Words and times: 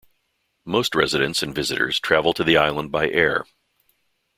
Most 0.65 0.95
residents 0.95 1.43
and 1.43 1.53
visitors 1.53 1.99
travel 1.99 2.33
to 2.33 2.43
the 2.43 2.57
island 2.57 2.91
by 2.91 3.07
air. 3.11 3.45